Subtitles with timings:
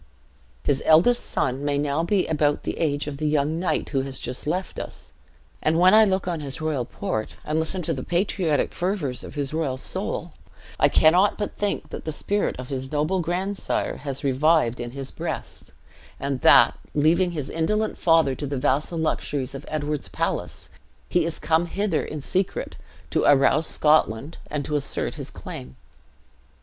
[0.63, 4.17] "His eldest son may be now about the age of the young knight who has
[4.17, 5.13] just left us;
[5.61, 9.35] and when I look on his royal port, and listen to the patriotic fervors of
[9.35, 10.33] his royal soul,
[10.79, 15.11] I cannot but think that the spirit of his noble grandsire has revived in his
[15.11, 15.71] breast,
[16.19, 20.71] and that, leaving his indolent father to the vassal luxuries of Edward's palace,
[21.09, 22.75] he is come hither in secret,
[23.11, 25.75] to arouse Scotland, and to assert his claim."